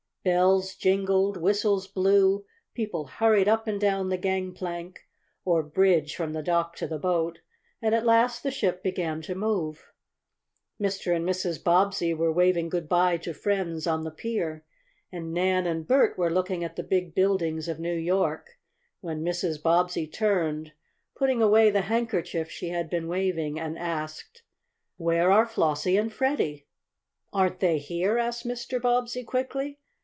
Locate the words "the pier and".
14.03-15.33